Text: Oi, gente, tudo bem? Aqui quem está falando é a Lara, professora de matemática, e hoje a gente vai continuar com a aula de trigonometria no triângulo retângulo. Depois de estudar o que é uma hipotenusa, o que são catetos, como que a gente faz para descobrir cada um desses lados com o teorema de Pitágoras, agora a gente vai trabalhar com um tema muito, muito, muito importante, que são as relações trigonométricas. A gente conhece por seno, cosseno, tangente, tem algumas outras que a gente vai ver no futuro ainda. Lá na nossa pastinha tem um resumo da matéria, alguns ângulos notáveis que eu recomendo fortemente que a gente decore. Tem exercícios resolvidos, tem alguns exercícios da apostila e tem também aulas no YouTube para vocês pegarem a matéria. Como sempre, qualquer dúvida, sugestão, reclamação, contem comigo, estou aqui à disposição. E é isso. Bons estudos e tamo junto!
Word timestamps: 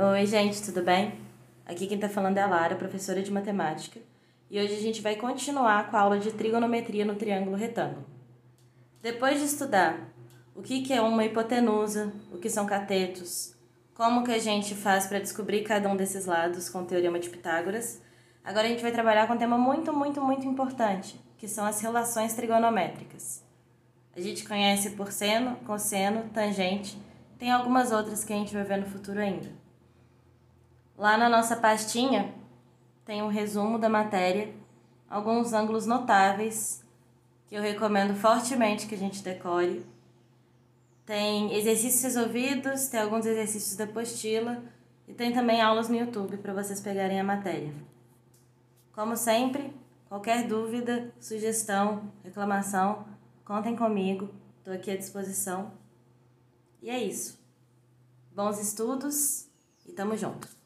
Oi, 0.00 0.26
gente, 0.26 0.62
tudo 0.62 0.80
bem? 0.80 1.18
Aqui 1.66 1.88
quem 1.88 1.96
está 1.96 2.08
falando 2.08 2.38
é 2.38 2.40
a 2.40 2.46
Lara, 2.46 2.76
professora 2.76 3.20
de 3.20 3.32
matemática, 3.32 3.98
e 4.48 4.60
hoje 4.60 4.74
a 4.74 4.80
gente 4.80 5.02
vai 5.02 5.16
continuar 5.16 5.90
com 5.90 5.96
a 5.96 6.00
aula 6.00 6.20
de 6.20 6.30
trigonometria 6.30 7.04
no 7.04 7.16
triângulo 7.16 7.56
retângulo. 7.56 8.06
Depois 9.02 9.40
de 9.40 9.46
estudar 9.46 9.98
o 10.54 10.62
que 10.62 10.92
é 10.92 11.00
uma 11.00 11.24
hipotenusa, 11.24 12.12
o 12.30 12.38
que 12.38 12.48
são 12.48 12.64
catetos, 12.64 13.56
como 13.92 14.22
que 14.22 14.30
a 14.30 14.38
gente 14.38 14.72
faz 14.72 15.08
para 15.08 15.18
descobrir 15.18 15.64
cada 15.64 15.88
um 15.88 15.96
desses 15.96 16.26
lados 16.26 16.68
com 16.68 16.82
o 16.82 16.86
teorema 16.86 17.18
de 17.18 17.28
Pitágoras, 17.28 18.00
agora 18.44 18.68
a 18.68 18.70
gente 18.70 18.82
vai 18.82 18.92
trabalhar 18.92 19.26
com 19.26 19.32
um 19.32 19.38
tema 19.38 19.58
muito, 19.58 19.92
muito, 19.92 20.22
muito 20.22 20.46
importante, 20.46 21.20
que 21.36 21.48
são 21.48 21.66
as 21.66 21.80
relações 21.80 22.34
trigonométricas. 22.34 23.42
A 24.16 24.20
gente 24.20 24.46
conhece 24.46 24.90
por 24.90 25.10
seno, 25.10 25.56
cosseno, 25.66 26.30
tangente, 26.32 26.96
tem 27.36 27.50
algumas 27.50 27.90
outras 27.90 28.22
que 28.22 28.32
a 28.32 28.36
gente 28.36 28.54
vai 28.54 28.62
ver 28.62 28.76
no 28.76 28.86
futuro 28.86 29.18
ainda. 29.18 29.66
Lá 30.98 31.16
na 31.16 31.28
nossa 31.28 31.54
pastinha 31.54 32.34
tem 33.04 33.22
um 33.22 33.28
resumo 33.28 33.78
da 33.78 33.88
matéria, 33.88 34.52
alguns 35.08 35.52
ângulos 35.52 35.86
notáveis 35.86 36.84
que 37.46 37.54
eu 37.54 37.62
recomendo 37.62 38.16
fortemente 38.16 38.88
que 38.88 38.96
a 38.96 38.98
gente 38.98 39.22
decore. 39.22 39.86
Tem 41.06 41.54
exercícios 41.54 42.02
resolvidos, 42.02 42.88
tem 42.88 42.98
alguns 42.98 43.24
exercícios 43.26 43.76
da 43.76 43.84
apostila 43.84 44.60
e 45.06 45.14
tem 45.14 45.32
também 45.32 45.60
aulas 45.60 45.88
no 45.88 45.94
YouTube 45.94 46.36
para 46.38 46.52
vocês 46.52 46.80
pegarem 46.80 47.20
a 47.20 47.24
matéria. 47.24 47.72
Como 48.92 49.16
sempre, 49.16 49.72
qualquer 50.08 50.48
dúvida, 50.48 51.14
sugestão, 51.20 52.12
reclamação, 52.24 53.06
contem 53.44 53.76
comigo, 53.76 54.30
estou 54.58 54.74
aqui 54.74 54.90
à 54.90 54.96
disposição. 54.96 55.70
E 56.82 56.90
é 56.90 57.00
isso. 57.00 57.38
Bons 58.34 58.58
estudos 58.60 59.48
e 59.86 59.92
tamo 59.92 60.16
junto! 60.16 60.58